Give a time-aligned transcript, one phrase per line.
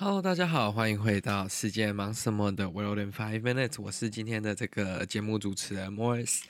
[0.00, 6.42] Hello，大家好，欢迎回到世界忙什么的 World in Five Minutes，我是今天的这个节目主持人 Morris。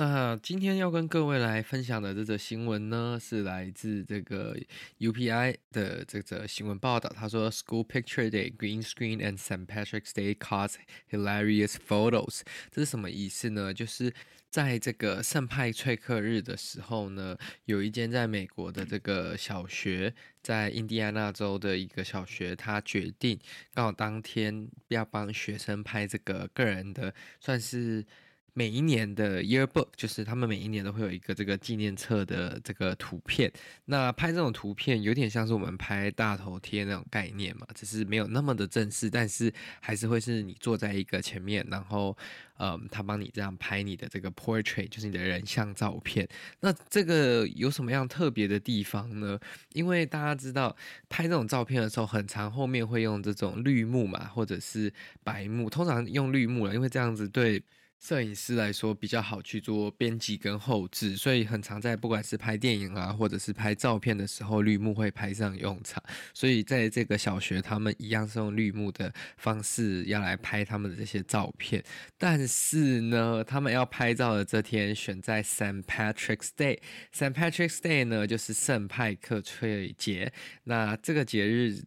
[0.00, 4.56] 那今天要跟各位来分享的这则新闻呢，是来自这个
[4.98, 7.12] UPI 的这则新闻报道。
[7.14, 9.66] 他说，School Picture Day Green Screen and St.
[9.66, 10.76] Patrick's Day cause
[11.10, 12.40] hilarious photos。
[12.70, 13.74] 这是什么意思呢？
[13.74, 14.14] 就是
[14.48, 23.38] 在这个圣派翠克日的时候呢，有一间在美国的这个小学，在印第安纳州的一个小学，他决定
[23.74, 28.06] 刚好当天要帮学生拍这个个人的，算是。
[28.52, 33.52] 每一年的 yearbook 就是他们每一年都会有一个这个纪念册的这个图片。
[33.84, 42.16] 那拍这种图片有点像是我们拍大头贴那种概念嘛，只是没有那么的正式，但是还是会是你坐在一个前面，然后
[42.58, 46.28] 嗯，他帮你这样拍你的这个 portrait，就是你的人像照片。
[46.60, 49.38] 那这个有什么样特别的地方呢？
[49.72, 50.76] 因为大家知道
[51.08, 54.92] 拍这种照片的时候，很常后面会用这种绿幕嘛，或者是
[55.22, 57.62] 白幕，通常用绿幕了，因为这样子对。
[58.00, 66.02] 摄影师来说比较好去做编辑跟后置，所以很常在不管是拍电影啊，或者是拍照片的时候，绿幕会派上用场。
[66.32, 71.84] 所以在这个小学，他们一样是用绿幕的方式要来拍他们的这些照片。
[72.16, 75.82] 但是呢，他们要拍照的这天选在 St.
[75.82, 76.78] Patrick's Day。
[77.12, 77.34] St.
[77.34, 80.32] Patrick's Day 呢，就是圣派克翠节。
[80.64, 81.82] 那这个节日，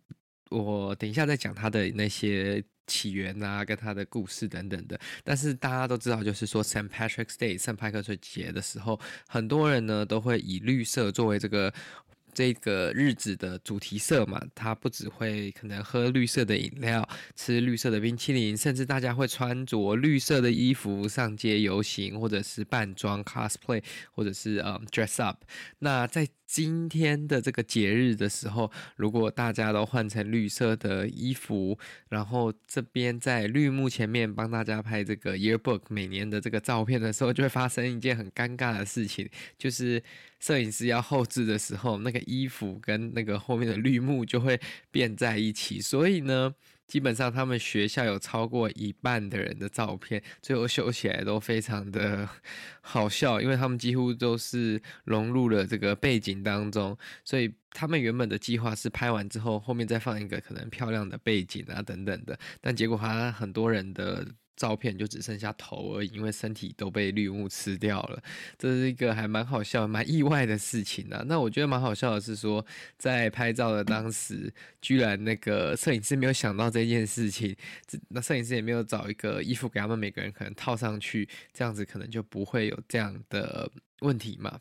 [0.51, 2.63] 我等一下再讲他的那些。
[2.87, 11.73] 起源啊，跟他的故事等等的，但是大家都知道，就是说 Saint Patrick's Day 圣派克翠节的时候，很多人呢都会以绿色作为这个
[12.33, 14.41] 这个日子的主题色嘛。
[14.55, 25.43] 他不只会可能喝绿色的饮料，吃绿色的冰淇淋，甚至大家会穿着绿色的衣服上街游行，或者是扮装 cosplay，或者是嗯 dress up。
[25.79, 31.75] 那在今天的这个节日的时候，如果大家都换成绿色的衣服，
[32.09, 39.27] 然后这边在绿幕前面帮大家拍这个 yearbook 每年的这个照片的时候，就会发生一件很尴尬的事情，
[39.57, 40.03] 就是
[40.39, 44.61] 摄影师要后置的时候，那个衣服跟那个后面的绿幕就会
[44.91, 46.53] 变在一起，所以呢。
[46.93, 52.29] 基本上，他们学校有超过一半的人的照片，最后修起来都非常的
[52.81, 56.95] 好笑，因为他们几乎都是融入了这个背景当中，
[57.25, 64.27] 所以他们原本的计划是拍完之后，后面再放一个可能漂亮的背景啊等等的，但结果他很多人的。
[64.55, 68.21] 照片就只剩下头而已，因为身体都被绿幕吃掉了。
[68.57, 71.23] 这是一个还蛮好笑、蛮意外的事情啊。
[71.25, 72.63] 那我觉得蛮好笑的是说，
[72.97, 77.55] 在拍照的当时，居然那个摄影师没有想到这件事情，
[78.09, 83.69] 那摄影师也没有找一个衣服给他们每个人可能套上去，这样子可能就不会有这样的
[84.01, 84.59] 问题嘛。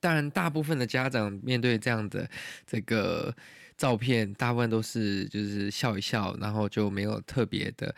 [0.00, 2.28] 当然，大部分的家长面对这样的
[2.66, 3.34] 这个
[3.76, 7.94] 照片，大部分都是就是笑一笑，然后就没有特别的。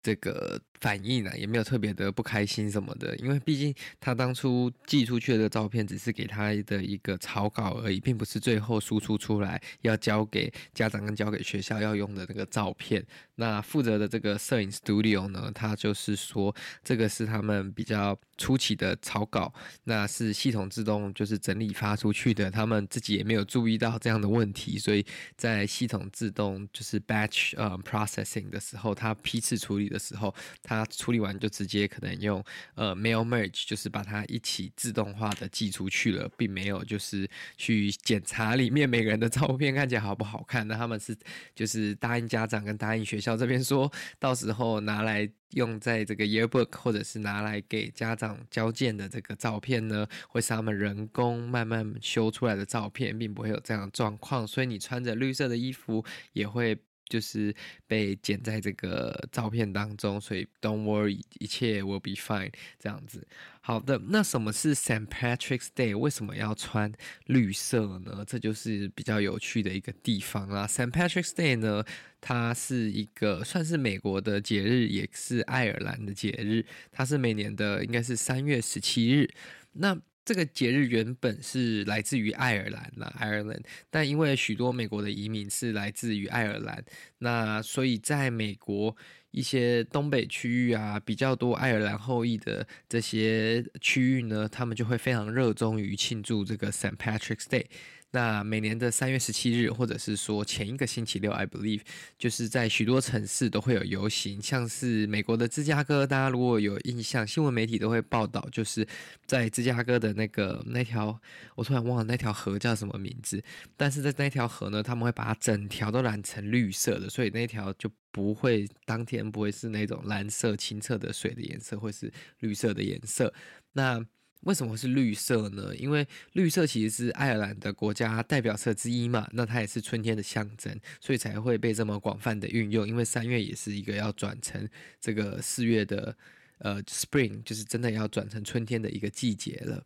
[0.00, 13.04] 这个反应呢、也没有特别的不开心什么的，因为毕竟他当初寄出去的照片只是给他的一个草稿而已，并不是最后输出出来要交给家长跟交给学校要用的那个照片。
[13.34, 19.52] 那负责的这个摄影 studio 呢，他就是说这个是他们比较初期的草稿，
[19.84, 25.04] 那是系统自动就是整理发出去的，他们自己也没有注意到这样的问题，所以
[25.36, 30.34] 在系统自动就是 batch 呃 processing 的时候，他批次处理的时候。
[30.68, 40.68] 他处理完就直接可能用呃 mail merge，就是把它一起自动化的寄出去了，并没有就是去检查里面每个人的照片看起来好不好看。
[40.68, 41.16] 那他们是
[41.54, 54.46] 就是答应家长跟答应学校这边说，到时候拿来用在这个 yearbook 或者是拿来给家长交件的这个照片呢，会是他们人工慢慢修出来的照片，并不会有这样的状况。
[54.46, 56.04] 所以你穿着绿色的衣服
[56.34, 56.78] 也会。
[57.08, 57.54] 就是
[57.86, 63.26] 被剪在这个照片当中，所以 don't worry，一切 will be fine 这样子。
[63.60, 65.96] 好的，那什么是 Saint Patrick's Day？
[65.96, 66.90] 为什么要穿
[67.26, 68.24] 绿色呢？
[68.26, 70.66] 这就是比较有趣的一个地方啦。
[70.66, 71.84] Saint Patrick's Day 呢，
[72.20, 76.64] 它是一个算是美国的节日，也是爱尔兰的节日。
[76.90, 79.28] 它是每年的应该是三月十七日。
[79.72, 79.94] 那
[80.28, 86.84] 这个节日原本是来自于爱尔兰啦，Ireland，但因为许多美国的移民是来自于爱尔兰，
[87.20, 88.94] 那所以在美国
[89.30, 96.96] 一些东北区域啊，比较多爱尔兰后裔的这些区域呢，他们就会非常热衷于庆祝这个 St.
[96.96, 97.64] Patrick's Day。
[98.10, 101.82] 那每年的三月十七日，或者是说前一个星期六，I believe，
[102.16, 108.86] 就是在许多城市都会有游行，像是美国的芝加哥，大家如果有印象，新闻媒体都会报道，就是
[109.26, 111.20] 在芝加哥的那个那条，
[111.54, 113.44] 我突然忘了那条河叫什么名字，
[113.76, 123.34] 但是在那条河呢，他们会把它整条都染成绿色的，所以那条就不会当天不会是那种蓝色清澈的水的颜色，会是绿色的颜色。
[123.72, 124.02] 那
[124.42, 125.74] 为什么是绿色呢？
[125.76, 132.86] 因为绿色其实是爱尔兰的国家代表色之一嘛，那它也是春天的象征，所以才会被这么广泛的运用。
[132.86, 134.68] 因为三月也是一个要转成
[135.00, 136.16] 这个四月的，
[136.58, 139.84] 呃，spring，就是真的要转成春天的一个季节了。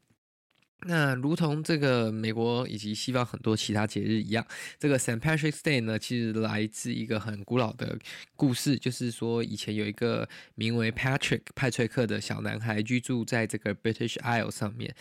[0.84, 4.44] 那如同这个美国以及西方很多其他节日一样，
[4.80, 7.96] 这个 Saint Patrick's Day 呢，其实来自一个很古老的
[8.34, 14.92] 故事，就是说以前有一个名为 Patrick 派翠克的小男孩居住在这个 British Isle 上面，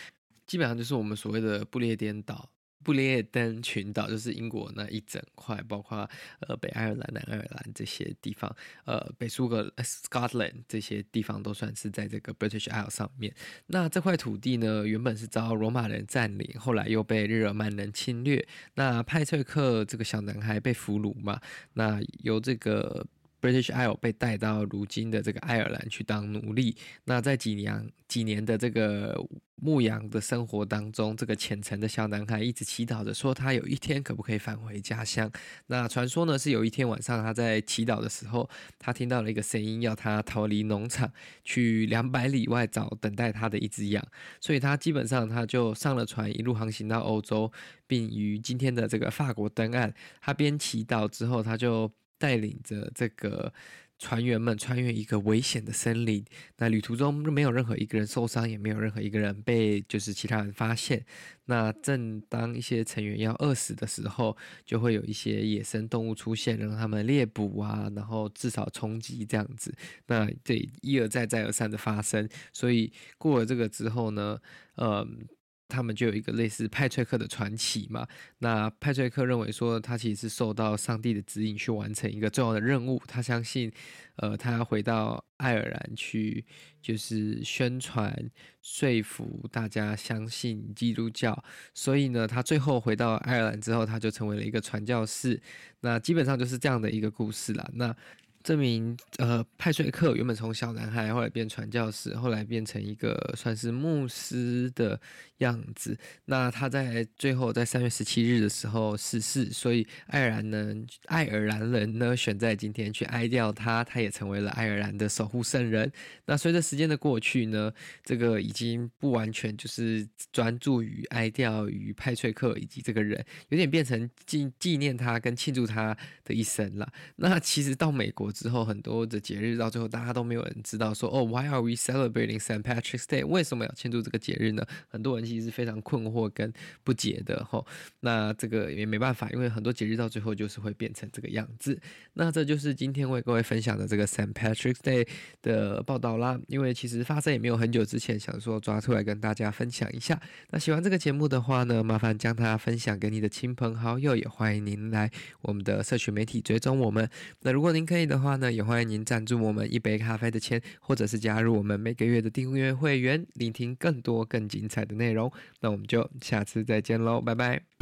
[0.45, 2.50] 基本上就是我们所谓的不列颠岛。
[2.83, 6.09] 不列颠群岛就是英国那一整块，包括
[6.41, 8.53] 呃北爱尔兰、南爱尔兰这些地方，
[8.85, 13.33] 呃北苏格 Scotland 这些地方都算是在这个 British Isle 上面。
[13.67, 18.47] 那这块土地呢，原本是遭罗马人占领，后来又被日耳曼人侵略。
[18.75, 21.39] 那派翠克这个小男孩被俘虏嘛，
[21.73, 23.07] 那由这个。
[23.41, 26.77] British Isle 被带到如今的这个爱尔兰去当奴隶。
[27.05, 29.19] 那在几年几年的这个
[29.55, 35.31] 牧羊的生活当中，这个虔诚的小男孩一直祈祷着，说他有一天可不可以返回家乡。
[35.67, 38.47] 那传说呢，是有一天晚上他在祈祷的时候，
[38.77, 41.11] 他听到了一个声音，要他逃离农场，
[41.43, 44.05] 去两百里外找等待他的一只羊。
[44.39, 47.51] 所以他基本上他就上了船，一路航行到欧洲，
[47.88, 49.93] 并于今天的这个法国登岸。
[50.21, 51.91] 他边祈祷之后，他就。
[52.21, 53.51] 带领着这个
[53.97, 56.23] 船员们穿越一个危险的森林，
[56.57, 61.03] 那旅途中没有任何一个人受伤，也没有任何一个人被就是其他人发现。
[61.45, 69.74] 那正当一些成员要饿死的时候，就会有一些野生动物出现，让他们猎捕啊，然后至少冲击这样子。
[70.07, 74.39] 那这，一而再再而三的发生，所以过了这个之后呢，
[74.77, 75.27] 嗯。
[75.71, 78.06] 他们就有一个类似派翠克的传奇嘛。
[78.39, 83.01] 那派翠克认为说，他其实是受到上帝的指引去完成一个重要的任务。
[83.07, 83.71] 他相信，
[84.18, 86.44] 呃，他要回到爱尔兰去，
[86.81, 88.13] 就是宣传、
[88.62, 91.41] 说服大家相信基督教。
[91.74, 95.41] 所以呢，他最后回到爱尔兰之后，他就成为了一个传教士。
[95.79, 97.69] 那基本上就是这样的一个故事啦。
[97.74, 97.95] 那。
[98.43, 104.99] 这名呃派翠克原本从小男孩，后来变传教士，后来变成一个算是牧师的
[105.38, 105.95] 样子。
[106.25, 115.91] 那他在最后在三月十七日的时候逝世，所以爱尔兰人爱尔兰人呢选在今天去哀悼他，他也成为了爱尔兰的守护圣人。
[116.25, 117.71] 那随着时间的过去呢，
[118.03, 126.91] 这个已经不完全就是专注于哀悼于派翠克以及这个人，有点变成纪纪念他跟庆祝他的一生了。
[127.17, 128.30] 那其实到美国。
[128.31, 133.25] 之后很多的节日到最后大家都没有人知道说哦，Why are we celebrating Saint Patrick's Day？
[133.25, 134.65] 为什么要庆祝这个节日呢？
[134.89, 136.51] 很多人其实是非常困惑跟
[136.83, 137.65] 不解的吼。
[137.99, 141.79] 那这个也没办法，因为很多节日到最后就是会变成这个样子。
[142.13, 145.07] 那这就是今天为各位分享的这个 Saint Patrick's Day
[145.41, 146.39] 的报道啦。
[146.47, 150.19] 因为其实发生也没有很久之前，想说抓出来跟大家分享一下。
[150.50, 155.09] 那喜欢这个节目的话呢，麻烦将它分享给你的亲朋好友，也欢迎您来
[155.41, 157.09] 我们的社群媒体追踪我们。
[157.41, 165.31] 那如果您可以的话呢，也欢迎您赞助我们一杯咖啡的钱，或者是加入我们每个月的订阅会员，聆听更多更精彩的内容。
[165.59, 167.80] 那我们就下次再见喽，拜拜。